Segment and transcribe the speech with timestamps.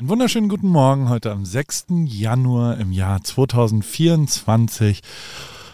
[0.00, 1.86] Einen wunderschönen guten Morgen heute am 6.
[2.04, 5.02] Januar im Jahr 2024.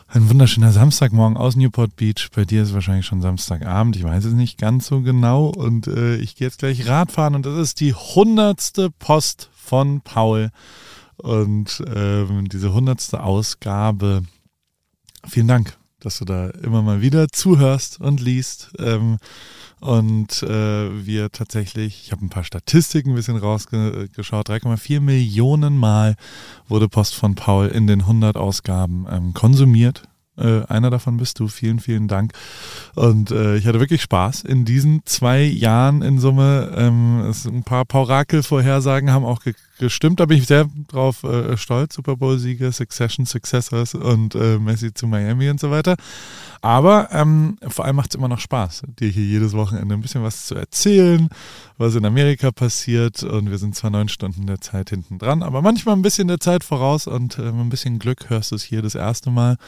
[0.08, 2.30] Ein wunderschöner Samstagmorgen aus Newport Beach.
[2.34, 3.96] Bei dir ist wahrscheinlich schon Samstagabend.
[3.96, 5.48] Ich weiß es nicht ganz so genau.
[5.48, 10.52] Und äh, ich gehe jetzt gleich Radfahren und das ist die hundertste Post von Paul.
[11.18, 14.22] Und ähm, diese hundertste Ausgabe.
[15.28, 18.72] Vielen Dank, dass du da immer mal wieder zuhörst und liest.
[18.78, 19.18] Ähm,
[19.80, 26.16] und äh, wir tatsächlich, ich habe ein paar Statistiken ein bisschen rausgeschaut, 3,4 Millionen Mal
[26.68, 30.08] wurde Post von Paul in den 100 Ausgaben ähm, konsumiert.
[30.36, 31.48] Äh, einer davon bist du.
[31.48, 32.32] Vielen, vielen Dank.
[32.94, 36.72] Und äh, ich hatte wirklich Spaß in diesen zwei Jahren in Summe.
[36.76, 40.20] Ähm, ein paar Paurakel-Vorhersagen haben auch ge gestimmt.
[40.20, 41.94] Da bin ich sehr drauf äh, stolz.
[41.94, 45.96] Super Bowl-Siege, Succession, Successors und äh, Messi zu Miami und so weiter.
[46.64, 50.22] Aber ähm, vor allem macht es immer noch Spaß, dir hier jedes Wochenende ein bisschen
[50.22, 51.28] was zu erzählen,
[51.76, 53.22] was in Amerika passiert.
[53.22, 56.40] Und wir sind zwar neun Stunden der Zeit hinten dran, aber manchmal ein bisschen der
[56.40, 59.58] Zeit voraus und äh, ein bisschen Glück hörst du es hier das erste Mal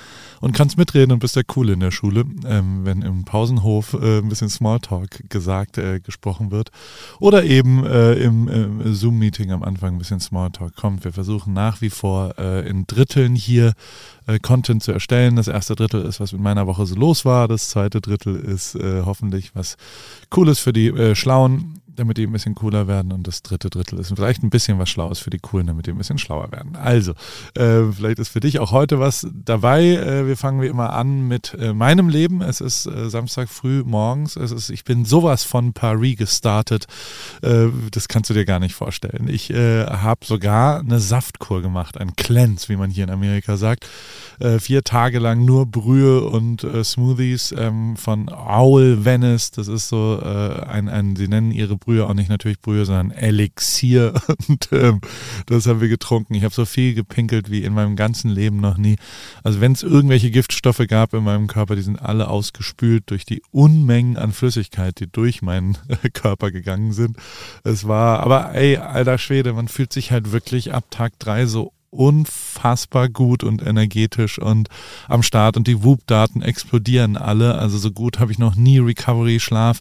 [0.40, 4.20] und kannst mitreden und bist der Coole in der Schule, ähm, wenn im Pausenhof äh,
[4.20, 6.70] ein bisschen Smalltalk gesagt, äh, gesprochen wird.
[7.18, 11.04] Oder eben äh, im, im Zoom-Meeting am Anfang ein bisschen Smalltalk kommt.
[11.04, 13.72] Wir versuchen nach wie vor äh, in Dritteln hier
[14.26, 15.36] äh, Content zu erstellen.
[15.36, 17.48] Das erste Drittel ist, was mit meiner Woche so los war.
[17.48, 19.76] Das zweite Drittel ist äh, hoffentlich was
[20.30, 23.12] Cooles für die äh, Schlauen damit die ein bisschen cooler werden.
[23.12, 25.90] Und das dritte Drittel ist vielleicht ein bisschen was Schlaues für die Coolen, damit die
[25.90, 26.76] ein bisschen schlauer werden.
[26.76, 27.12] Also,
[27.54, 29.84] äh, vielleicht ist für dich auch heute was dabei.
[29.84, 32.42] Äh, wir fangen wie immer an mit äh, meinem Leben.
[32.42, 34.36] Es ist äh, Samstag früh morgens.
[34.36, 36.86] Es ist, ich bin sowas von Paris gestartet.
[37.42, 39.28] Äh, das kannst du dir gar nicht vorstellen.
[39.28, 43.86] Ich äh, habe sogar eine Saftkur gemacht, ein Cleanse, wie man hier in Amerika sagt.
[44.58, 49.50] vier Tage lang nur Brühe und Smoothies ähm, von Owl Venice.
[49.50, 54.12] Das ist so ein, ein, sie nennen ihre Brühe, auch nicht natürlich Brühe, sondern Elixier.
[54.48, 55.00] Und ähm,
[55.46, 56.34] das haben wir getrunken.
[56.34, 58.96] Ich habe so viel gepinkelt wie in meinem ganzen Leben noch nie.
[59.44, 63.40] Also wenn es irgendwelche Giftstoffe gab in meinem Körper, die sind alle ausgespült durch die
[63.52, 65.78] Unmengen an Flüssigkeit, die durch meinen
[66.12, 67.16] Körper gegangen sind.
[67.62, 71.72] Es war, aber ey, alter Schwede, man fühlt sich halt wirklich ab Tag drei so
[71.90, 74.68] unfassbar gut und energetisch und
[75.08, 77.56] am Start und die Whoop-Daten explodieren alle.
[77.56, 79.80] Also so gut habe ich noch nie Recovery, Schlaf,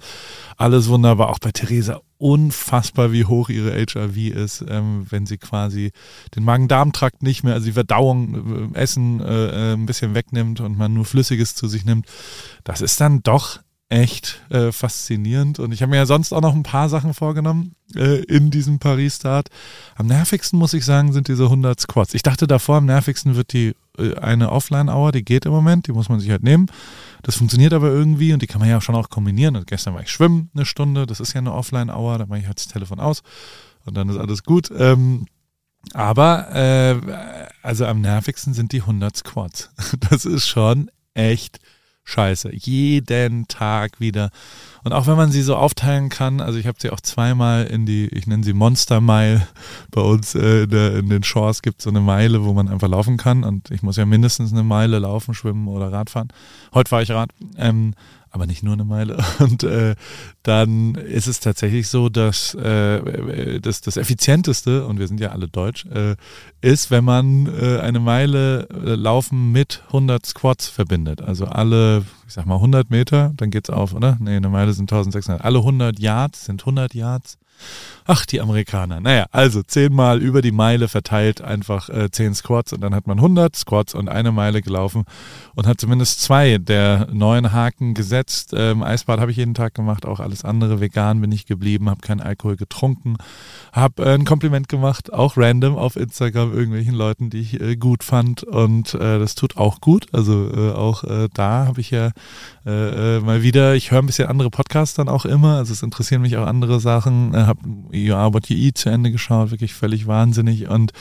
[0.58, 1.30] alles wunderbar.
[1.30, 5.92] Auch bei Theresa unfassbar, wie hoch ihre HIV ist, ähm, wenn sie quasi
[6.36, 10.78] den Magen-Darm-Trakt nicht mehr, also die Verdauung, äh, Essen äh, äh ein bisschen wegnimmt und
[10.78, 12.08] man nur Flüssiges zu sich nimmt.
[12.64, 15.60] Das ist dann doch echt äh, faszinierend.
[15.60, 18.80] Und ich habe mir ja sonst auch noch ein paar Sachen vorgenommen äh, in diesem
[18.80, 19.50] Paris-Start.
[19.96, 22.16] Am nervigsten, muss ich sagen, sind diese 100 Squats.
[22.16, 25.92] Ich dachte davor, am nervigsten wird die äh, eine Offline-Hour, die geht im Moment, die
[25.92, 26.66] muss man sich halt nehmen.
[27.22, 29.56] Das funktioniert aber irgendwie und die kann man ja schon auch kombinieren.
[29.56, 32.48] Und gestern war ich schwimmen eine Stunde, das ist ja eine Offline-Hour, da mache ich
[32.48, 33.22] halt das Telefon aus
[33.86, 34.72] und dann ist alles gut.
[34.76, 35.28] Ähm,
[35.94, 37.00] aber äh,
[37.62, 39.70] also am nervigsten sind die 100 Squats.
[40.10, 41.60] Das ist schon echt
[42.06, 42.52] scheiße.
[42.54, 44.30] Jeden Tag wieder.
[44.84, 47.86] Und auch wenn man sie so aufteilen kann, also ich habe sie auch zweimal in
[47.86, 49.48] die, ich nenne sie Monster Mile,
[49.92, 52.70] bei uns äh, in, der, in, den Shores gibt es so eine Meile, wo man
[52.70, 53.44] einfach laufen kann.
[53.44, 56.30] Und ich muss ja mindestens eine Meile laufen, schwimmen oder Radfahren.
[56.74, 57.32] Heute fahre ich Rad.
[57.58, 57.96] Ähm,
[58.36, 59.18] aber nicht nur eine Meile.
[59.40, 59.96] Und äh,
[60.44, 65.48] dann ist es tatsächlich so, dass äh, das, das Effizienteste, und wir sind ja alle
[65.48, 66.18] deutsch, äh,
[66.60, 71.22] ist, wenn man äh, eine Meile äh, Laufen mit 100 Squats verbindet.
[71.22, 74.18] Also alle, ich sag mal 100 Meter, dann geht's auf, oder?
[74.20, 75.44] Nee, eine Meile sind 1600.
[75.44, 77.38] Alle 100 Yards sind 100 Yards.
[78.08, 79.00] Ach, die Amerikaner.
[79.00, 83.18] Naja, also zehnmal über die Meile verteilt einfach äh, zehn Squats und dann hat man
[83.18, 85.06] 100 Squats und eine Meile gelaufen
[85.56, 88.54] und hat zumindest zwei der neuen Haken gesetzt.
[88.56, 90.80] Ähm, Eisbad habe ich jeden Tag gemacht, auch alles andere.
[90.80, 93.16] Vegan bin ich geblieben, habe keinen Alkohol getrunken,
[93.72, 98.04] habe äh, ein Kompliment gemacht, auch random auf Instagram irgendwelchen Leuten, die ich äh, gut
[98.04, 100.06] fand und äh, das tut auch gut.
[100.12, 102.12] Also äh, auch äh, da habe ich ja
[102.68, 106.22] äh, mal wieder, ich höre ein bisschen andere Podcasts dann auch immer, also es interessieren
[106.22, 107.62] mich auch andere Sachen, äh, habe
[108.14, 110.92] Are What zu Ende geschaut, wirklich völlig wahnsinnig und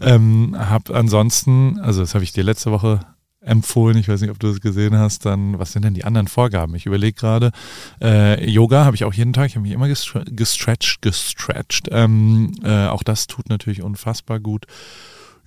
[0.00, 3.00] ähm, habe ansonsten, also das habe ich dir letzte Woche
[3.42, 6.28] empfohlen, ich weiß nicht, ob du das gesehen hast, dann, was sind denn die anderen
[6.28, 6.74] Vorgaben?
[6.74, 7.52] Ich überlege gerade,
[8.00, 11.88] äh, Yoga habe ich auch jeden Tag, ich habe mich immer gestretched, gestretched.
[11.90, 14.66] Ähm, äh, auch das tut natürlich unfassbar gut.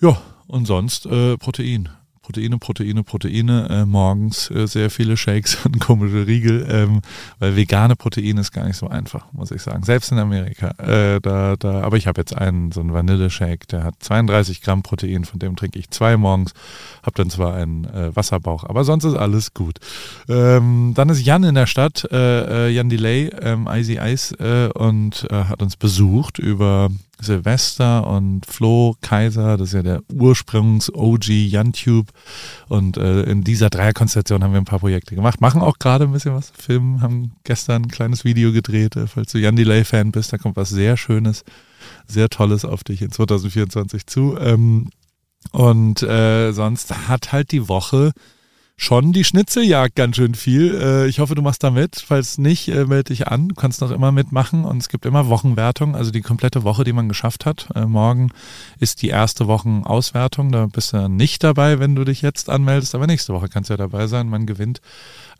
[0.02, 1.90] Ja, und sonst äh, Protein.
[2.24, 7.02] Proteine, Proteine, Proteine, äh, morgens äh, sehr viele Shakes und komische Riegel, ähm,
[7.40, 9.84] weil vegane Proteine ist gar nicht so einfach, muss ich sagen.
[9.84, 10.70] Selbst in Amerika.
[10.78, 14.84] Äh, da, da, aber ich habe jetzt einen, so einen Vanille-Shake, der hat 32 Gramm
[14.84, 16.54] Protein, von dem trinke ich zwei morgens,
[17.04, 19.80] habe dann zwar einen äh, Wasserbauch, aber sonst ist alles gut.
[20.30, 24.72] Ähm, dann ist Jan in der Stadt, äh, äh Jan Delay, ähm, Icy Ice, äh,
[24.72, 26.90] und äh, hat uns besucht über
[27.24, 32.12] Silvester und Flo Kaiser, das ist ja der Ursprungs-OG YanTube.
[32.70, 35.42] Und äh, in dieser Dreierkonstellation haben wir ein paar Projekte gemacht.
[35.42, 36.52] Machen auch gerade ein bisschen was.
[36.58, 38.96] Filmen, haben gestern ein kleines Video gedreht.
[38.96, 41.44] Äh, falls du Jan Delay-Fan bist, da kommt was sehr Schönes,
[42.08, 44.38] sehr Tolles auf dich in 2024 zu.
[44.40, 44.90] Ähm,
[45.52, 48.14] und äh, sonst hat halt die Woche
[48.84, 50.76] schon die Schnitzeljagd ganz schön viel.
[50.76, 52.04] Äh, ich hoffe, du machst da mit.
[52.06, 53.48] Falls nicht, äh, melde dich an.
[53.48, 56.94] Du kannst noch immer mitmachen und es gibt immer Wochenwertung, also die komplette Woche, die
[56.94, 57.70] man geschafft hat.
[57.76, 58.32] Äh, morgen
[58.80, 60.52] ist die erste Wochenauswertung.
[60.52, 63.74] Da bist du nicht dabei, wenn du dich jetzt anmeldest, aber nächste Woche kannst du
[63.74, 64.28] ja dabei sein.
[64.28, 64.82] Man gewinnt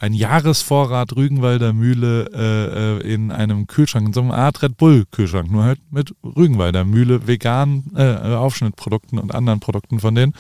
[0.04, 5.06] ein Jahresvorrat Rügenwalder Mühle äh, äh, in einem Kühlschrank, in so einer Art Red Bull
[5.10, 10.34] Kühlschrank, nur halt mit Rügenwalder Mühle, veganen äh, Aufschnittprodukten und anderen Produkten von denen,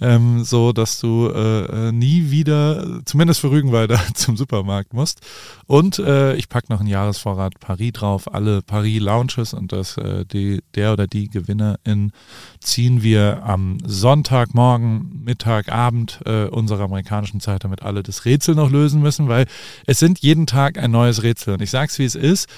[0.00, 5.20] ähm, so dass du äh, äh nie wieder, zumindest für Rügenwalder, zum Supermarkt musst.
[5.68, 10.24] Und äh, ich packe noch einen Jahresvorrat Paris drauf, alle Paris Lounges und das äh,
[10.24, 12.10] die, der oder die Gewinnerin
[12.58, 18.68] ziehen wir am Sonntagmorgen, Mittag, Abend äh, unserer amerikanischen Zeit, damit alle das Rätsel noch
[18.68, 19.46] lösen müssen, weil
[19.86, 21.54] es sind jeden Tag ein neues Rätsel.
[21.54, 22.48] Und ich sage es, wie es ist.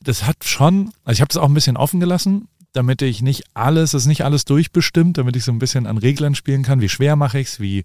[0.00, 3.44] Das hat schon, also ich habe das auch ein bisschen offen gelassen, damit ich nicht
[3.54, 6.80] alles, das ist nicht alles durchbestimmt, damit ich so ein bisschen an Reglern spielen kann.
[6.80, 7.84] Wie schwer mache ich es, wie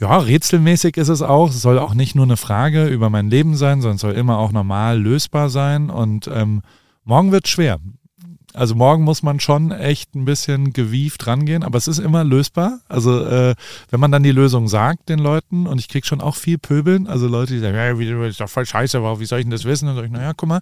[0.00, 1.50] ja, rätselmäßig ist es auch.
[1.50, 4.38] Es soll auch nicht nur eine Frage über mein Leben sein, sondern es soll immer
[4.38, 5.90] auch normal lösbar sein.
[5.90, 6.62] Und ähm,
[7.04, 7.78] morgen wird schwer.
[8.54, 12.80] Also morgen muss man schon echt ein bisschen gewieft rangehen, aber es ist immer lösbar.
[12.88, 13.54] Also äh,
[13.90, 17.06] wenn man dann die Lösung sagt den Leuten und ich kriege schon auch viel Pöbeln,
[17.06, 19.50] also Leute, die sagen, ja, wie, ist doch voll scheiße, aber wie soll ich denn
[19.50, 19.86] das wissen?
[19.86, 20.60] Und dann sage ich, naja, guck mal,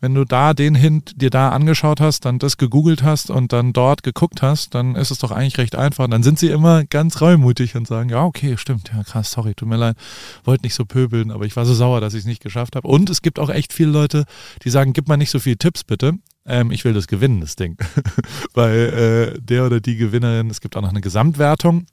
[0.00, 3.72] wenn du da den Hint dir da angeschaut hast, dann das gegoogelt hast und dann
[3.72, 6.06] dort geguckt hast, dann ist es doch eigentlich recht einfach.
[6.08, 9.68] dann sind sie immer ganz reumutig und sagen, ja, okay, stimmt, ja krass, sorry, tut
[9.68, 9.96] mir leid,
[10.44, 12.86] wollte nicht so pöbeln, aber ich war so sauer, dass ich es nicht geschafft habe.
[12.86, 14.26] Und es gibt auch echt viele Leute,
[14.64, 16.14] die sagen, gib mal nicht so viele Tipps bitte.
[16.46, 17.76] Ähm, ich will das gewinnen, das Ding.
[18.54, 21.86] Weil äh, der oder die Gewinnerin, es gibt auch noch eine Gesamtwertung.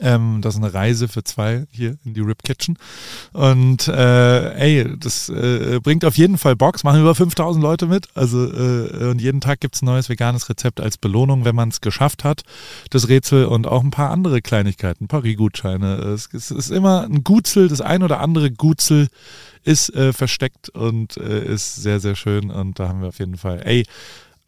[0.00, 2.76] Ähm, das ist eine Reise für zwei hier in die Rip Kitchen.
[3.32, 6.82] Und äh, ey, das äh, bringt auf jeden Fall Box.
[6.82, 8.08] Machen über 5000 Leute mit.
[8.14, 11.68] Also äh, und jeden Tag gibt es ein neues veganes Rezept als Belohnung, wenn man
[11.68, 12.42] es geschafft hat.
[12.90, 15.96] Das Rätsel und auch ein paar andere Kleinigkeiten, Paris-Gutscheine.
[15.96, 19.08] Es, es, ist immer ein Gutzel, das ein oder andere Gutzel
[19.62, 22.50] ist äh, versteckt und äh, ist sehr, sehr schön.
[22.50, 23.84] Und da haben wir auf jeden Fall, ey,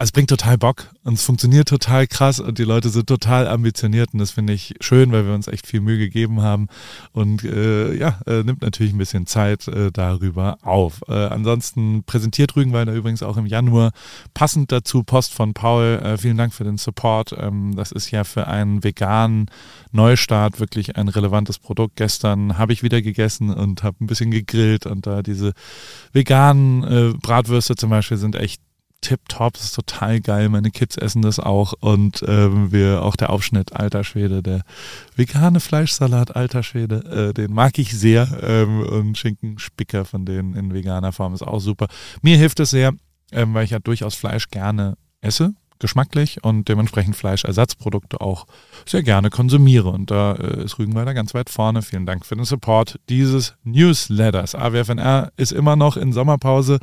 [0.00, 3.48] also es bringt total Bock und es funktioniert total krass und die Leute sind total
[3.48, 6.68] ambitioniert und das finde ich schön, weil wir uns echt viel Mühe gegeben haben
[7.10, 11.00] und äh, ja, äh, nimmt natürlich ein bisschen Zeit äh, darüber auf.
[11.08, 13.90] Äh, ansonsten präsentiert Rügenwalder übrigens auch im Januar
[14.34, 16.00] passend dazu Post von Paul.
[16.00, 17.34] Äh, vielen Dank für den Support.
[17.36, 19.50] Ähm, das ist ja für einen veganen
[19.90, 21.96] Neustart wirklich ein relevantes Produkt.
[21.96, 25.54] Gestern habe ich wieder gegessen und habe ein bisschen gegrillt und da diese
[26.12, 28.62] veganen äh, Bratwürste zum Beispiel sind echt
[29.00, 30.48] tipptopp, das ist total geil.
[30.48, 34.62] Meine Kids essen das auch und ähm, wir auch der Aufschnitt alter Schwede, der
[35.16, 40.74] vegane Fleischsalat alter Schwede, äh, den mag ich sehr ähm, und Schinkenspicker von denen in
[40.74, 41.88] veganer Form ist auch super.
[42.22, 42.92] Mir hilft es sehr,
[43.32, 48.46] ähm, weil ich ja durchaus Fleisch gerne esse geschmacklich und dementsprechend Fleischersatzprodukte auch
[48.86, 49.90] sehr gerne konsumiere.
[49.90, 51.82] Und da äh, ist Rügenwalder ganz weit vorne.
[51.82, 54.54] Vielen Dank für den Support dieses Newsletters.
[54.54, 56.78] AWFNR ist immer noch in Sommerpause,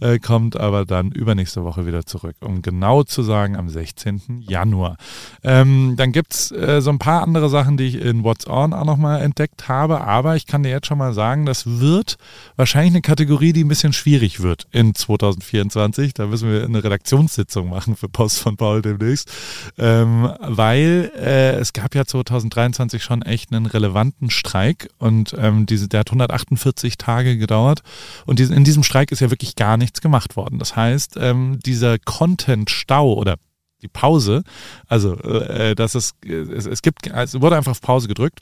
[0.00, 4.40] äh, kommt aber dann übernächste Woche wieder zurück, um genau zu sagen am 16.
[4.40, 4.96] Januar.
[5.42, 8.72] Ähm, dann gibt es äh, so ein paar andere Sachen, die ich in What's On
[8.72, 12.16] auch nochmal entdeckt habe, aber ich kann dir jetzt schon mal sagen, das wird
[12.56, 16.14] wahrscheinlich eine Kategorie, die ein bisschen schwierig wird in 2024.
[16.14, 19.30] Da müssen wir eine Redaktionssitzung machen für Post von Paul demnächst,
[19.78, 25.88] ähm, weil äh, es gab ja 2023 schon echt einen relevanten Streik und ähm, diese,
[25.88, 27.82] der hat 148 Tage gedauert
[28.26, 30.58] und in diesem Streik ist ja wirklich gar nichts gemacht worden.
[30.58, 33.36] Das heißt, ähm, dieser Content-Stau oder
[33.82, 34.42] die Pause,
[34.88, 38.40] also äh, dass es, es, es gibt, es wurde einfach auf Pause gedrückt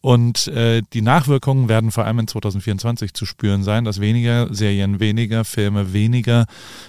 [0.00, 5.00] und äh, die Nachwirkungen werden vor allem in 2024 zu spüren sein, dass weniger Serien,
[5.00, 6.46] weniger Filme, weniger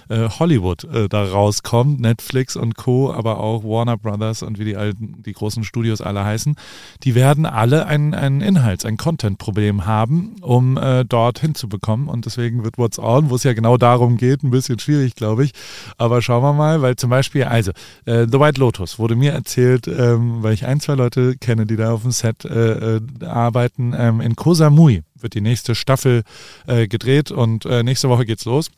[0.08, 4.76] äh, Hollywood äh, da rauskommt, Netflix und Co., aber auch Warner Brothers und wie die
[4.76, 6.56] alten, die großen Studios alle heißen,
[7.02, 12.08] die werden alle ein, ein Inhalts-, ein Content-Problem haben, um äh, dort hinzubekommen.
[12.08, 15.44] Und deswegen wird What's On, wo es ja genau darum geht, ein bisschen schwierig, glaube
[15.44, 15.52] ich.
[15.96, 17.72] Aber schauen wir mal, weil zum Beispiel, also,
[18.04, 21.76] äh, The White Lotus wurde mir erzählt, ähm, weil ich ein, zwei Leute kenne, die
[21.76, 23.94] da auf dem Set äh, äh arbeiten.
[23.96, 26.22] Ähm, in Koh Samui wird die nächste Staffel
[26.66, 28.70] äh, gedreht und äh, nächste Woche geht's los.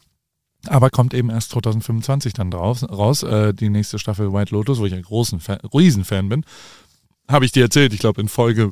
[0.67, 4.87] Aber kommt eben erst 2025 dann draus, raus, äh, die nächste Staffel White Lotus, wo
[4.87, 6.45] ich ein großen Fan, Riesenfan bin.
[7.29, 8.71] Habe ich dir erzählt, ich glaube in Folge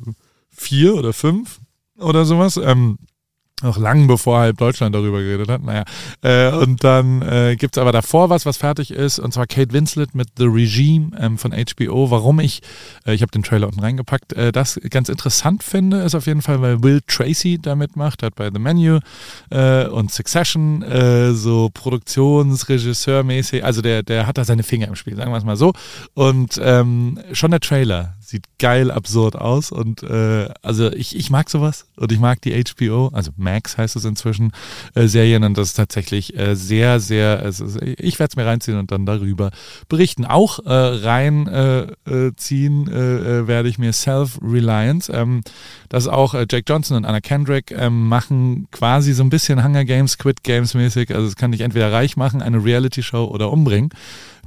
[0.51, 1.59] 4 oder 5
[1.97, 2.57] oder sowas.
[2.57, 2.99] Ähm,
[3.61, 5.61] Noch lang bevor halb Deutschland darüber geredet hat.
[5.63, 5.83] Naja.
[6.21, 9.19] Äh, und dann äh, gibt aber davor was, was fertig ist.
[9.19, 12.09] Und zwar Kate Winslet mit The Regime ähm, von HBO.
[12.09, 12.61] Warum ich,
[13.05, 16.41] äh, ich habe den Trailer unten reingepackt, äh, das ganz interessant finde, ist auf jeden
[16.41, 18.99] Fall, weil Will Tracy da mitmacht, hat bei The Menu
[19.49, 25.15] äh, und Succession äh, so Produktionsregisseur-mäßig, also der, der hat da seine Finger im Spiel,
[25.17, 25.73] sagen wir es mal so.
[26.13, 29.71] Und ähm, schon der Trailer sieht geil absurd aus.
[29.71, 33.95] Und äh, also ich, ich mag sowas und ich mag die HBO, also Max heißt
[33.95, 34.51] es inzwischen,
[34.95, 38.77] äh, Serien und das ist tatsächlich äh, sehr, sehr, also ich werde es mir reinziehen
[38.77, 39.51] und dann darüber
[39.87, 40.25] berichten.
[40.25, 41.97] Auch äh, reinziehen
[42.87, 45.11] äh, äh, äh, werde ich mir Self-Reliance.
[45.11, 45.41] Ähm,
[45.89, 49.85] das auch äh, Jack Johnson und Anna Kendrick ähm, machen quasi so ein bisschen Hunger
[49.85, 51.13] Games, Squid Games mäßig.
[51.13, 53.89] Also es kann dich entweder reich machen, eine Reality-Show oder umbringen.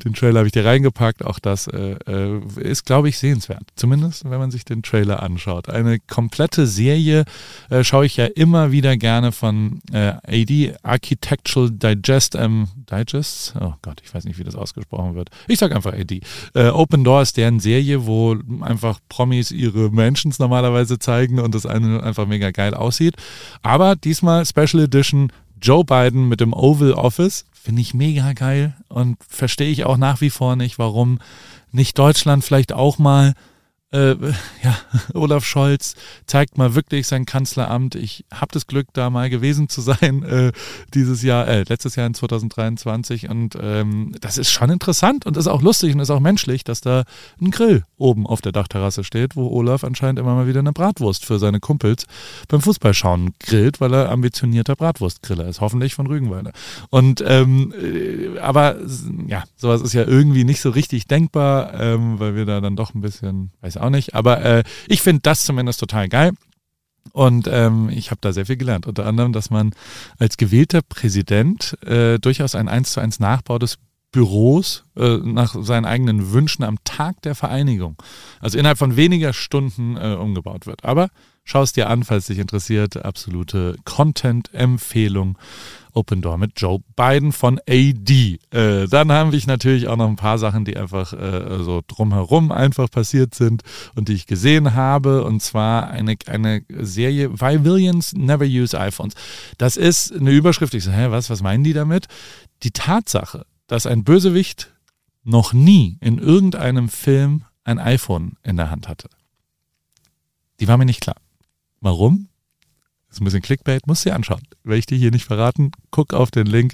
[0.04, 1.24] Den Trailer habe ich dir reingepackt.
[1.24, 3.62] Auch das äh, äh, ist, glaube ich, sehenswert.
[3.76, 5.68] Zumindest, wenn man sich den Trailer anschaut.
[5.68, 7.24] Eine komplette Serie
[7.70, 13.54] äh, schaue ich ja immer wieder gerne von äh, AD, Architectural Digest, ähm, Digest?
[13.60, 15.30] Oh Gott, ich weiß nicht, wie das ausgesprochen wird.
[15.46, 16.20] Ich sage einfach AD.
[16.54, 21.66] Äh, Open Door ist deren Serie, wo einfach Promis ihre Mentions normalerweise zeigen und das
[21.66, 23.16] eine einfach mega geil aussieht.
[23.62, 25.30] Aber diesmal Special Edition
[25.62, 27.46] Joe Biden mit dem Oval Office.
[27.52, 31.20] Finde ich mega geil und verstehe ich auch nach wie vor nicht, warum
[31.70, 33.34] nicht Deutschland vielleicht auch mal
[33.92, 34.16] äh,
[34.62, 34.76] ja,
[35.14, 35.94] Olaf Scholz
[36.26, 37.94] zeigt mal wirklich sein Kanzleramt.
[37.94, 40.52] Ich habe das Glück, da mal gewesen zu sein äh,
[40.94, 43.28] dieses Jahr, äh, letztes Jahr in 2023.
[43.28, 46.80] Und ähm, das ist schon interessant und ist auch lustig und ist auch menschlich, dass
[46.80, 47.04] da
[47.40, 51.24] ein Grill oben auf der Dachterrasse steht, wo Olaf anscheinend immer mal wieder eine Bratwurst
[51.24, 52.06] für seine Kumpels
[52.48, 56.52] beim Fußballschauen grillt, weil er ambitionierter Bratwurstgriller ist, hoffentlich von Rügenwalder.
[56.90, 58.76] Und ähm, äh, aber
[59.26, 62.94] ja, sowas ist ja irgendwie nicht so richtig denkbar, ähm, weil wir da dann doch
[62.94, 64.14] ein bisschen, weiß auch nicht.
[64.14, 66.32] Aber äh, ich finde das zumindest total geil.
[67.12, 68.86] Und ähm, ich habe da sehr viel gelernt.
[68.86, 69.72] Unter anderem, dass man
[70.18, 73.78] als gewählter Präsident äh, durchaus ein 1 zu 1 Nachbau des
[74.12, 77.96] Büros äh, nach seinen eigenen Wünschen am Tag der Vereinigung,
[78.40, 80.84] also innerhalb von weniger Stunden äh, umgebaut wird.
[80.84, 81.08] Aber
[81.44, 83.02] schau es dir an, falls dich interessiert.
[83.04, 85.38] Absolute Content-Empfehlung.
[85.94, 88.38] Open Door mit Joe Biden von AD.
[88.50, 92.50] Äh, dann haben wir natürlich auch noch ein paar Sachen, die einfach äh, so drumherum
[92.52, 93.62] einfach passiert sind
[93.94, 95.24] und die ich gesehen habe.
[95.24, 99.14] Und zwar eine, eine Serie, Why Williams Never Use iPhones.
[99.58, 100.74] Das ist eine Überschrift.
[100.74, 102.06] Ich so, hä, was, was meinen die damit?
[102.62, 104.72] Die Tatsache, dass ein Bösewicht
[105.24, 109.08] noch nie in irgendeinem Film ein iPhone in der Hand hatte.
[110.60, 111.16] Die war mir nicht klar.
[111.80, 112.28] Warum?
[113.12, 114.40] Ist ein bisschen Clickbait, musst du dir anschauen.
[114.64, 116.72] Will ich dir hier nicht verraten, guck auf den Link.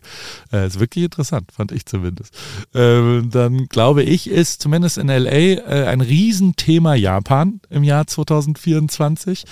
[0.53, 2.33] Äh, ist wirklich interessant, fand ich zumindest.
[2.75, 9.47] Äh, dann glaube ich, ist zumindest in LA äh, ein Riesenthema Japan im Jahr 2024.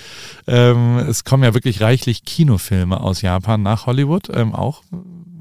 [0.47, 4.83] Ähm, es kommen ja wirklich reichlich Kinofilme aus Japan nach Hollywood, ähm, auch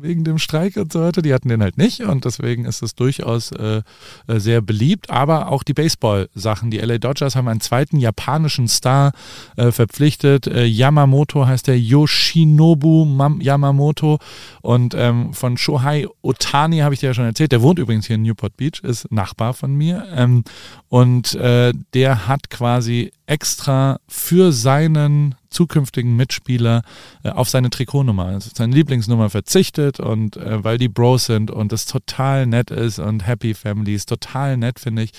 [0.01, 1.23] wegen dem Streik und so weiter.
[1.23, 3.83] Die hatten den halt nicht und deswegen ist es durchaus äh,
[4.27, 5.11] äh, sehr beliebt.
[5.11, 6.71] Aber auch die Baseball-Sachen.
[6.71, 9.13] Die LA Dodgers haben einen zweiten japanischen Star
[9.57, 10.47] äh, verpflichtet.
[10.47, 14.19] Äh, Yamamoto heißt der Yoshinobu Mam Yamamoto
[14.63, 17.53] und ähm, von Shohei Otani habe ich dir ja schon erzählt.
[17.53, 20.45] Der wohnt übrigens hier in Newport Beach, ist Nachbar von mir ähm,
[20.89, 26.83] und äh, der hat quasi extra für seinen zukünftigen Mitspieler
[27.23, 31.73] äh, auf seine Trikotnummer, also seine Lieblingsnummer verzichtet und äh, weil die Bros sind und
[31.73, 35.13] es total nett ist und Happy Families, total nett finde ich,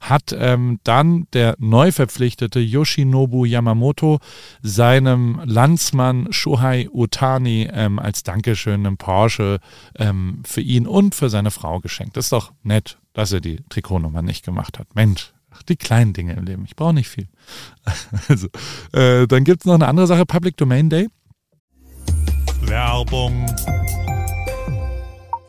[0.00, 4.18] hat ähm, dann der neu verpflichtete Yoshinobu Yamamoto
[4.62, 9.58] seinem Landsmann Shohei Utani ähm, als Dankeschön einen Porsche
[9.96, 12.16] ähm, für ihn und für seine Frau geschenkt.
[12.16, 14.94] Das ist doch nett, dass er die Trikotnummer nicht gemacht hat.
[14.94, 16.64] Mensch, Ach, die kleinen Dinge im Leben.
[16.64, 17.28] Ich brauche nicht viel.
[18.28, 18.48] Also,
[18.92, 21.08] äh, dann gibt es noch eine andere Sache, Public Domain Day.
[22.62, 23.46] Werbung.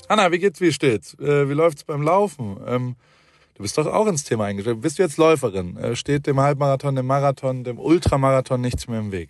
[0.07, 1.13] Anna, wie geht's, wie steht's?
[1.19, 2.57] Äh, wie läuft's beim Laufen?
[2.67, 2.95] Ähm,
[3.55, 4.81] du bist doch auch ins Thema eingestellt.
[4.81, 5.77] Bist du jetzt Läuferin?
[5.77, 9.29] Äh, steht dem Halbmarathon, dem Marathon, dem Ultramarathon nichts mehr im Weg?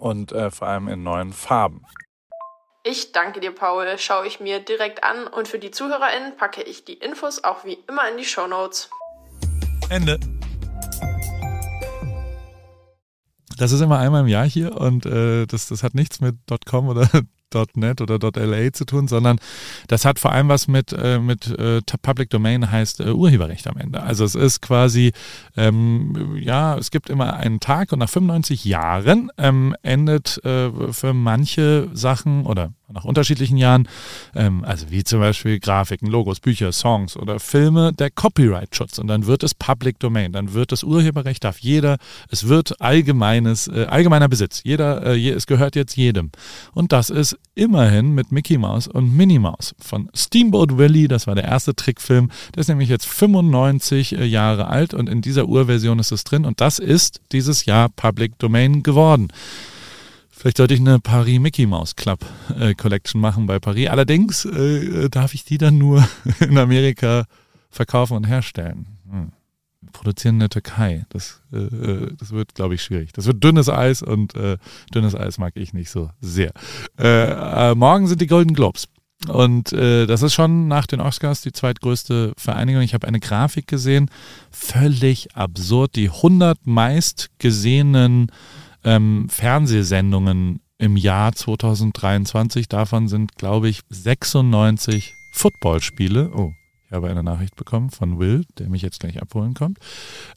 [0.00, 1.84] und äh, vor allem in neuen Farben.
[2.82, 3.86] Ich danke dir, Paul.
[3.98, 7.78] Schaue ich mir direkt an und für die ZuhörerInnen packe ich die Infos auch wie
[7.86, 8.88] immer in die Show Notes.
[9.90, 10.18] Ende.
[13.58, 16.88] Das ist immer einmal im Jahr hier und äh, das, das hat nichts mit .com
[16.88, 17.06] oder
[17.54, 19.38] .net oder .la zu tun, sondern
[19.88, 23.76] das hat vor allem was mit, äh, mit äh, Public Domain heißt äh, Urheberrecht am
[23.76, 24.02] Ende.
[24.02, 25.12] Also es ist quasi,
[25.56, 31.14] ähm, ja, es gibt immer einen Tag und nach 95 Jahren ähm, endet äh, für
[31.14, 33.88] manche Sachen oder nach unterschiedlichen Jahren,
[34.34, 38.98] ähm, also wie zum Beispiel Grafiken, Logos, Bücher, Songs oder Filme, der Copyright-Schutz.
[38.98, 43.68] Und dann wird es Public Domain, dann wird das Urheberrecht, darf jeder, es wird allgemeines,
[43.68, 44.62] äh, allgemeiner Besitz.
[44.64, 46.30] Jeder, äh, je, es gehört jetzt jedem.
[46.72, 51.34] Und das ist immerhin mit Mickey Mouse und Minnie Mouse von Steamboat Willie, das war
[51.34, 52.30] der erste Trickfilm.
[52.54, 56.44] Der ist nämlich jetzt 95 äh, Jahre alt und in dieser Urversion ist es drin
[56.44, 59.28] und das ist dieses Jahr Public Domain geworden.
[60.40, 62.24] Vielleicht sollte ich eine Paris Mickey Mouse Club
[62.58, 63.88] äh, Collection machen bei Paris.
[63.88, 66.02] Allerdings äh, darf ich die dann nur
[66.40, 67.26] in Amerika
[67.68, 68.86] verkaufen und herstellen.
[69.10, 69.32] Hm.
[69.92, 71.04] Produzieren in der Türkei.
[71.10, 73.12] Das, äh, äh das wird, glaube ich, schwierig.
[73.12, 74.56] Das wird dünnes Eis und äh,
[74.94, 76.52] dünnes Eis mag ich nicht so sehr.
[76.96, 78.88] Äh, morgen sind die Golden Globes.
[79.28, 82.80] Und äh, das ist schon nach den Oscars die zweitgrößte Vereinigung.
[82.80, 84.10] Ich habe eine Grafik gesehen,
[84.50, 85.96] völlig absurd.
[85.96, 88.32] Die 100 meist gesehenen
[88.84, 92.68] ähm, Fernsehsendungen im Jahr 2023.
[92.68, 96.30] Davon sind, glaube ich, 96 Footballspiele.
[96.34, 96.52] Oh,
[96.86, 99.78] ich habe eine Nachricht bekommen von Will, der mich jetzt gleich abholen kommt.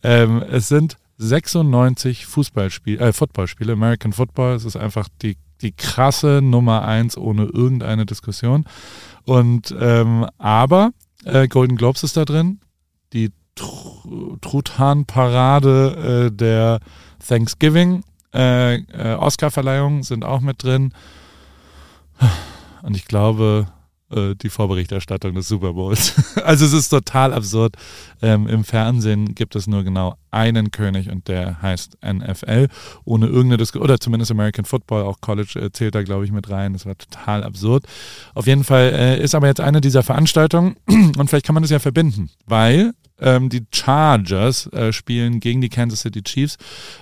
[0.03, 4.56] Ähm, es sind 96 Fußballspiele, äh, Footballspiele, American Football.
[4.56, 8.65] Es ist einfach die, die krasse Nummer eins ohne irgendeine Diskussion.
[9.25, 10.91] Und ähm, aber
[11.23, 12.60] äh, Golden Globes ist da drin,
[13.13, 16.79] die Tr Truthahn-Parade äh, der
[17.25, 18.03] Thanksgiving
[18.34, 20.93] äh, äh, Oscar-Verleihungen sind auch mit drin.
[22.82, 23.67] Und ich glaube,
[24.13, 26.13] äh, die Vorberichterstattung des Super Bowls.
[26.43, 27.76] also es ist total absurd.
[28.22, 32.67] Ähm, Im Fernsehen gibt es nur genau einen König und der heißt NFL.
[33.06, 36.50] Ohne irgendeine Diskussion, oder zumindest American Football, auch College äh, zählt da, glaube ich, mit
[36.50, 36.74] rein.
[36.74, 37.86] Das war total absurd.
[38.34, 41.72] Auf jeden Fall äh, ist aber jetzt eine dieser Veranstaltungen und vielleicht kann man das
[41.72, 46.57] ja verbinden, weil ähm, die Chargers äh, spielen gegen die Kansas City Chiefs.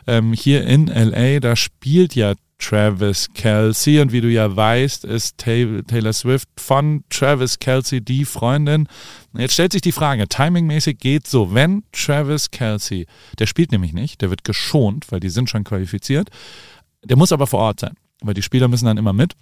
[0.07, 5.39] Ähm, hier in LA, da spielt ja Travis Kelsey und wie du ja weißt, ist
[5.39, 8.87] Taylor Swift von Travis Kelsey die Freundin.
[9.33, 13.07] Jetzt stellt sich die Frage, timingmäßig geht so, wenn Travis Kelsey,
[13.39, 16.29] der spielt nämlich nicht, der wird geschont, weil die sind schon qualifiziert,
[17.03, 19.33] der muss aber vor Ort sein, weil die Spieler müssen dann immer mit.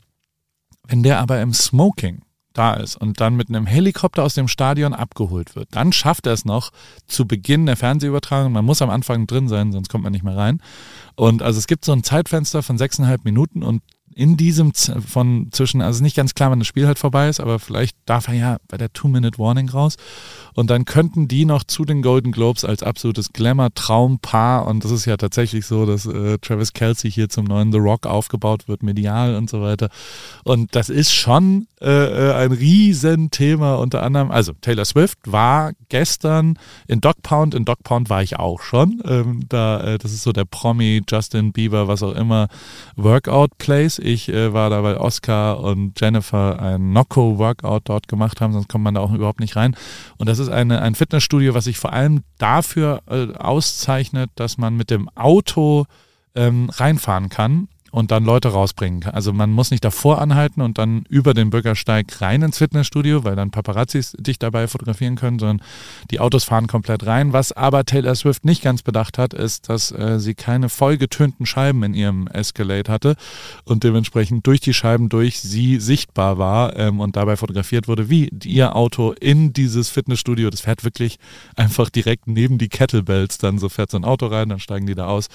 [0.87, 2.21] Wenn der aber im Smoking
[2.53, 6.33] da ist und dann mit einem Helikopter aus dem Stadion abgeholt wird, dann schafft er
[6.33, 6.71] es noch
[7.07, 8.51] zu Beginn der Fernsehübertragung.
[8.51, 10.61] Man muss am Anfang drin sein, sonst kommt man nicht mehr rein.
[11.15, 13.81] Und also es gibt so ein Zeitfenster von sechseinhalb Minuten und
[14.19, 17.39] in diesem Z von zwischen, also nicht ganz klar, wann das Spiel halt vorbei ist,
[17.39, 19.95] aber vielleicht darf er ja bei der Two-Minute-Warning raus.
[20.53, 24.67] Und dann könnten die noch zu den Golden Globes als absolutes Glamour-Traumpaar.
[24.67, 28.05] Und das ist ja tatsächlich so, dass äh, Travis Kelsey hier zum neuen The Rock
[28.05, 29.89] aufgebaut wird, medial und so weiter.
[30.43, 34.31] Und das ist schon äh, äh ein Riesenthema unter anderem.
[34.31, 37.55] Also Taylor Swift war gestern in Dog Pound.
[37.55, 39.01] In Dog Pound war ich auch schon.
[39.05, 42.49] Ähm, da, äh, das ist so der Promi, Justin Bieber, was auch immer,
[42.97, 43.97] Workout Place.
[44.09, 48.83] Ich äh, war da, weil Oscar und Jennifer ein Nocco-Workout dort gemacht haben, sonst kommt
[48.83, 49.75] man da auch überhaupt nicht rein.
[50.17, 54.75] Und das ist eine, ein Fitnessstudio, was sich vor allem dafür äh, auszeichnet, dass man
[54.75, 55.85] mit dem Auto
[56.33, 59.13] ähm, reinfahren kann und dann Leute rausbringen kann.
[59.13, 63.35] Also man muss nicht davor anhalten und dann über den Bürgersteig rein ins Fitnessstudio, weil
[63.35, 65.61] dann Paparazzis dich dabei fotografieren können, sondern
[66.11, 67.33] die Autos fahren komplett rein.
[67.33, 71.83] Was aber Taylor Swift nicht ganz bedacht hat, ist, dass äh, sie keine vollgetönten Scheiben
[71.83, 73.15] in ihrem Escalade hatte
[73.65, 78.29] und dementsprechend durch die Scheiben durch sie sichtbar war ähm, und dabei fotografiert wurde, wie
[78.43, 81.19] ihr Auto in dieses Fitnessstudio, das fährt wirklich
[81.55, 84.95] einfach direkt neben die Kettlebells, dann so fährt so ein Auto rein, dann steigen die
[84.95, 85.27] da aus.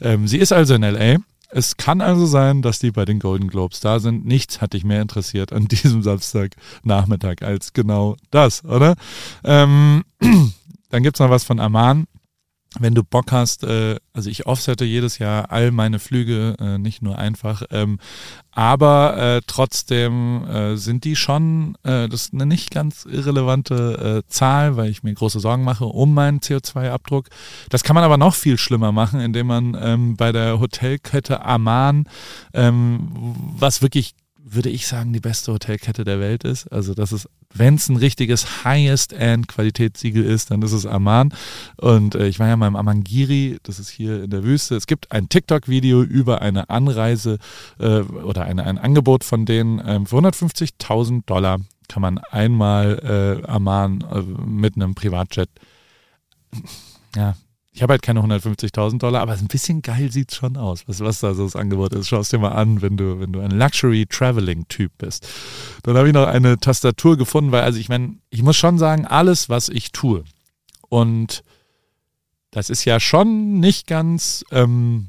[0.00, 1.18] Ähm, sie ist also in LA
[1.54, 4.24] es kann also sein, dass die bei den Golden Globes da sind.
[4.24, 8.96] Nichts hat dich mehr interessiert an diesem Samstagnachmittag als genau das, oder?
[9.44, 10.04] Ähm,
[10.90, 12.06] dann gibt's noch was von Aman
[12.78, 17.02] wenn du Bock hast, äh, also ich offsette jedes Jahr all meine Flüge, äh, nicht
[17.02, 17.98] nur einfach, ähm,
[18.50, 24.30] aber äh, trotzdem äh, sind die schon, äh, das ist eine nicht ganz irrelevante äh,
[24.30, 27.28] Zahl, weil ich mir große Sorgen mache um meinen CO2-Abdruck.
[27.70, 32.06] Das kann man aber noch viel schlimmer machen, indem man ähm, bei der Hotelkette Aman,
[32.52, 33.08] ähm,
[33.58, 34.14] was wirklich
[34.54, 36.66] würde ich sagen, die beste Hotelkette der Welt ist.
[36.68, 41.34] Also das ist, wenn es ein richtiges Highest-End-Qualitätssiegel ist, dann ist es Aman.
[41.76, 44.76] Und äh, ich war ja mal im Amangiri, das ist hier in der Wüste.
[44.76, 47.38] Es gibt ein TikTok-Video über eine Anreise
[47.78, 49.80] äh, oder eine, ein Angebot von denen.
[49.84, 55.48] Ähm, für 150.000 Dollar kann man einmal äh, Amman äh, mit einem Privatjet
[57.16, 57.34] ja,
[57.74, 61.20] ich habe halt keine 150.000 Dollar, aber ein bisschen geil sieht schon aus, was, was
[61.20, 62.08] da so das Angebot ist.
[62.08, 65.26] Schau es dir mal an, wenn du, wenn du ein Luxury-Traveling-Typ bist.
[65.82, 69.06] Dann habe ich noch eine Tastatur gefunden, weil, also ich meine, ich muss schon sagen,
[69.06, 70.24] alles, was ich tue,
[70.90, 71.42] und
[72.50, 75.08] das ist ja schon nicht ganz ähm,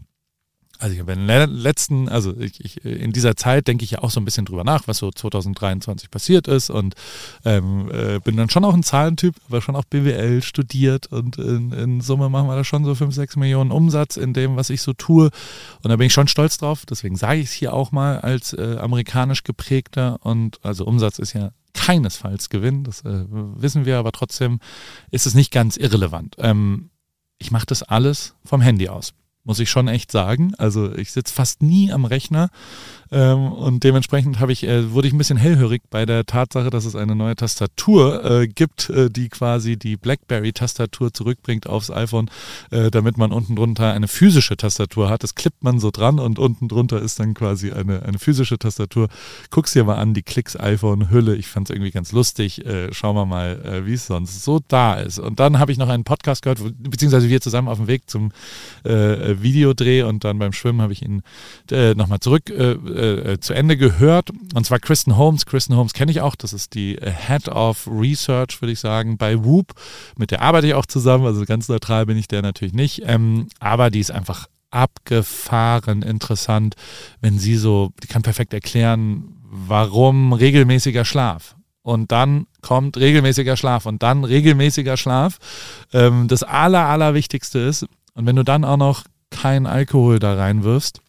[0.84, 4.00] also ich habe in den letzten, also ich, ich, in dieser Zeit denke ich ja
[4.00, 6.96] auch so ein bisschen drüber nach, was so 2023 passiert ist und
[7.46, 11.72] ähm, äh, bin dann schon auch ein Zahlentyp, aber schon auch BWL studiert und in,
[11.72, 14.82] in, Summe machen wir da schon so 5, 6 Millionen Umsatz in dem, was ich
[14.82, 15.30] so tue
[15.84, 18.52] und da bin ich schon stolz drauf, deswegen sage ich es hier auch mal als
[18.52, 24.12] äh, amerikanisch geprägter und also Umsatz ist ja keinesfalls Gewinn, das äh, wissen wir, aber
[24.12, 24.60] trotzdem
[25.12, 26.36] ist es nicht ganz irrelevant.
[26.40, 26.90] Ähm,
[27.38, 30.54] ich mache das alles vom Handy aus muss ich schon echt sagen.
[30.58, 32.50] Also ich sitze fast nie am Rechner
[33.20, 36.96] und dementsprechend habe ich, äh, wurde ich ein bisschen hellhörig bei der Tatsache, dass es
[36.96, 42.30] eine neue Tastatur äh, gibt, äh, die quasi die BlackBerry-Tastatur zurückbringt aufs iPhone,
[42.70, 45.24] damit man unten drunter eine physische Tastatur hat.
[45.24, 49.10] Das klippt man so dran und unten drunter ist dann quasi eine, eine physische Tastatur.
[49.50, 51.36] Guck's dir mal an, die Klicks iPhone-Hülle.
[51.36, 52.64] Ich fand es irgendwie ganz lustig.
[52.92, 55.20] Schauen wir mal, wie es sonst so da ist.
[55.20, 58.32] Und dann habe ich noch einen Podcast gehört, beziehungsweise wir zusammen auf dem Weg zum
[58.84, 61.22] äh, Videodreh und dann beim Schwimmen habe ich ihn
[61.72, 62.72] äh, nochmal zurück äh,
[63.04, 64.30] äh, zu Ende gehört.
[64.54, 65.46] Und zwar Kristen Holmes.
[65.46, 66.36] Kristen Holmes kenne ich auch.
[66.36, 69.74] Das ist die äh, Head of Research, würde ich sagen, bei Whoop.
[70.18, 71.26] Mit der arbeite ich auch zusammen.
[71.26, 73.04] Also ganz neutral bin ich der natürlich nicht.
[73.06, 76.76] Ähm, aber die ist einfach abgefahren interessant,
[77.22, 81.56] wenn sie so, die kann perfekt erklären, warum regelmäßiger Schlaf.
[81.84, 85.38] Und dann kommt regelmäßiger Schlaf und dann regelmäßiger Schlaf.
[85.92, 87.86] Ähm, das Aller, Allerwichtigste ist,
[88.16, 91.02] und wenn du dann auch noch kein Alkohol da reinwirfst,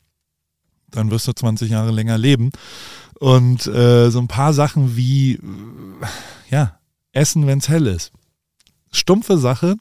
[0.96, 2.50] dann wirst du 20 Jahre länger leben.
[3.18, 5.38] Und äh, so ein paar Sachen wie,
[6.50, 6.78] ja,
[7.12, 8.12] Essen, wenn es hell ist.
[8.90, 9.76] Stumpfe Sache,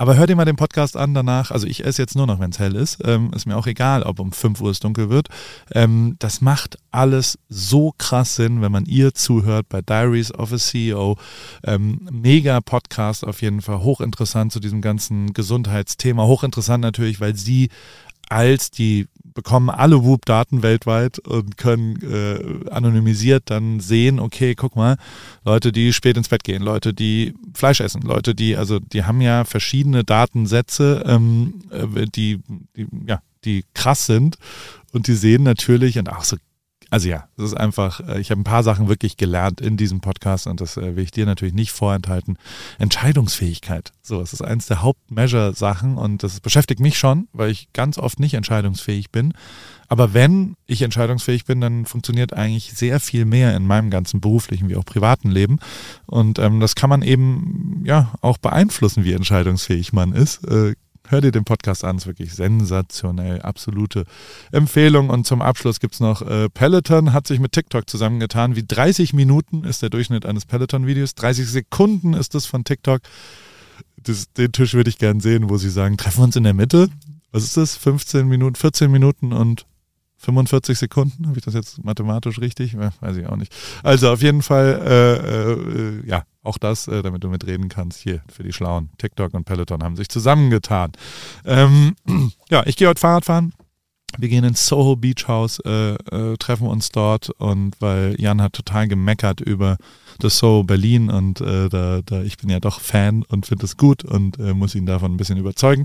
[0.00, 1.50] aber hör dir mal den Podcast an danach.
[1.50, 2.98] Also ich esse jetzt nur noch, wenn es hell ist.
[3.04, 5.26] Ähm, ist mir auch egal, ob um 5 Uhr es dunkel wird.
[5.74, 10.56] Ähm, das macht alles so krass Sinn, wenn man ihr zuhört bei Diaries of a
[10.56, 11.18] CEO.
[11.64, 13.82] Ähm, mega Podcast auf jeden Fall.
[13.82, 16.22] Hochinteressant zu diesem ganzen Gesundheitsthema.
[16.22, 17.68] Hochinteressant natürlich, weil sie
[18.28, 24.96] als die bekommen alle Whoop-Daten weltweit und können äh, anonymisiert dann sehen, okay, guck mal,
[25.44, 29.20] Leute, die spät ins Bett gehen, Leute, die Fleisch essen, Leute, die, also die haben
[29.20, 32.40] ja verschiedene Datensätze, ähm, äh, die,
[32.74, 34.38] die, ja, die krass sind
[34.92, 36.36] und die sehen natürlich und auch so
[36.90, 40.00] also ja, es ist einfach, äh, ich habe ein paar Sachen wirklich gelernt in diesem
[40.00, 42.38] Podcast und das äh, will ich dir natürlich nicht vorenthalten.
[42.78, 43.92] Entscheidungsfähigkeit.
[44.02, 48.20] So, es ist eins der Hauptmeasure-Sachen und das beschäftigt mich schon, weil ich ganz oft
[48.20, 49.34] nicht entscheidungsfähig bin.
[49.88, 54.68] Aber wenn ich entscheidungsfähig bin, dann funktioniert eigentlich sehr viel mehr in meinem ganzen beruflichen
[54.68, 55.58] wie auch privaten Leben.
[56.06, 60.44] Und ähm, das kann man eben ja auch beeinflussen, wie entscheidungsfähig man ist.
[60.44, 60.74] Äh,
[61.10, 64.04] Hör dir den Podcast an, ist wirklich sensationell, absolute
[64.52, 65.08] Empfehlung.
[65.08, 68.56] Und zum Abschluss gibt es noch äh, Peloton, hat sich mit TikTok zusammengetan.
[68.56, 73.00] Wie 30 Minuten ist der Durchschnitt eines Peloton-Videos, 30 Sekunden ist das von TikTok.
[74.02, 76.54] Das, den Tisch würde ich gern sehen, wo sie sagen, treffen wir uns in der
[76.54, 76.88] Mitte.
[77.32, 77.76] Was ist das?
[77.76, 79.64] 15 Minuten, 14 Minuten und
[80.18, 82.76] 45 Sekunden, habe ich das jetzt mathematisch richtig?
[82.76, 83.54] Weiß ich auch nicht.
[83.82, 88.22] Also auf jeden Fall, äh, äh, ja, auch das, äh, damit du mitreden kannst, hier
[88.32, 88.90] für die Schlauen.
[88.98, 90.92] TikTok und Peloton haben sich zusammengetan.
[91.44, 91.94] Ähm,
[92.50, 93.52] ja, ich gehe heute Fahrrad fahren.
[94.16, 98.54] Wir gehen ins Soho Beach House, äh, äh, treffen uns dort und weil Jan hat
[98.54, 99.76] total gemeckert über
[100.18, 103.76] das Soho Berlin und äh, da, da ich bin ja doch Fan und finde es
[103.76, 105.84] gut und äh, muss ihn davon ein bisschen überzeugen.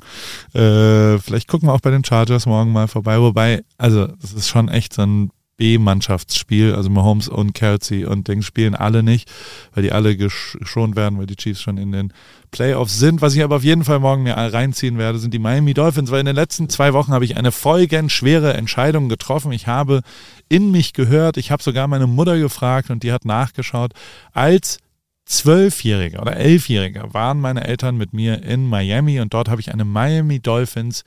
[0.53, 4.47] Äh, vielleicht gucken wir auch bei den Chargers morgen mal vorbei, wobei, also das ist
[4.47, 6.73] schon echt so ein B-Mannschaftsspiel.
[6.73, 9.31] Also Mahomes und Kelsey und Dings spielen alle nicht,
[9.73, 12.13] weil die alle geschont werden, weil die Chiefs schon in den
[12.51, 13.21] Playoffs sind.
[13.21, 16.19] Was ich aber auf jeden Fall morgen mir reinziehen werde, sind die Miami Dolphins, weil
[16.19, 19.51] in den letzten zwei Wochen habe ich eine folgenschwere Entscheidung getroffen.
[19.51, 20.01] Ich habe
[20.49, 23.93] in mich gehört, ich habe sogar meine Mutter gefragt und die hat nachgeschaut.
[24.31, 24.79] Als
[25.25, 29.85] Zwölfjähriger oder Elfjähriger waren meine Eltern mit mir in Miami und dort habe ich eine
[29.85, 31.03] Miami Dolphins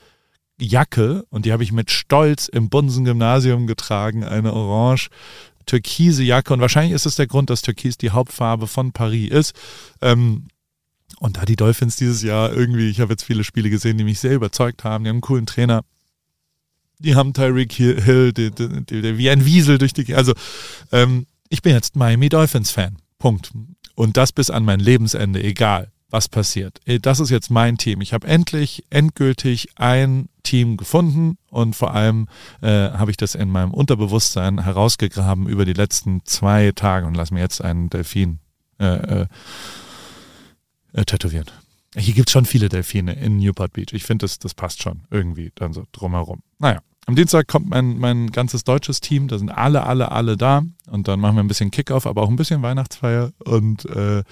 [0.58, 5.08] Jacke und die habe ich mit Stolz im Bunsen-Gymnasium getragen, eine orange
[5.66, 6.52] türkise Jacke.
[6.54, 9.54] Und wahrscheinlich ist es der Grund, dass Türkis die Hauptfarbe von Paris ist.
[10.00, 10.48] Ähm,
[11.18, 14.20] und da die Dolphins dieses Jahr irgendwie, ich habe jetzt viele Spiele gesehen, die mich
[14.20, 15.82] sehr überzeugt haben, die haben einen coolen Trainer,
[16.98, 18.50] die haben Tyreek Hill, die,
[19.18, 20.32] wie ein Wiesel durch die, also
[20.92, 23.52] ähm, ich bin jetzt Miami Dolphins Fan, Punkt.
[23.94, 26.80] Und das bis an mein Lebensende, egal was passiert.
[26.86, 28.00] Äh, das ist jetzt mein Team.
[28.00, 32.28] Ich habe endlich, endgültig ein Team gefunden und vor allem
[32.62, 37.30] äh, habe ich das in meinem Unterbewusstsein herausgegraben über die letzten zwei Tage und lass
[37.30, 38.38] mir jetzt einen Delfin
[38.80, 39.26] äh, äh,
[40.94, 41.50] äh tätowieren.
[41.94, 43.92] Hier gibt es schon viele Delfine in Newport Beach.
[43.92, 46.42] Ich finde, das, das passt schon irgendwie dann so drumherum.
[46.58, 50.62] Naja, am Dienstag kommt mein, mein ganzes deutsches Team, da sind alle, alle, alle da
[50.90, 54.24] und dann machen wir ein bisschen Kickoff, aber auch ein bisschen Weihnachtsfeier und äh,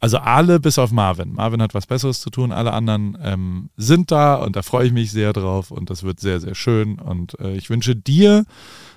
[0.00, 1.34] also alle bis auf Marvin.
[1.34, 4.92] Marvin hat was Besseres zu tun, alle anderen ähm, sind da und da freue ich
[4.92, 8.44] mich sehr drauf und das wird sehr, sehr schön und äh, ich wünsche dir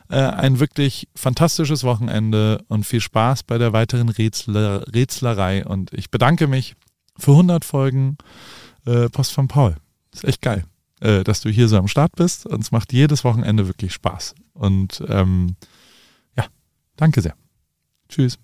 [0.10, 6.10] äh, ein wirklich fantastisches Wochenende und viel Spaß bei der weiteren Rätsler, Rätslerei und ich
[6.10, 6.76] bedanke mich
[7.18, 8.18] für 100 Folgen
[8.86, 9.76] äh, Post von Paul.
[10.14, 10.64] Ist echt geil,
[11.02, 14.36] äh, dass du hier so am Start bist und es macht jedes Wochenende wirklich Spaß
[14.54, 15.58] und ähm,
[16.38, 16.46] ja,
[16.96, 17.36] danke sehr.
[18.08, 18.40] Tschüss.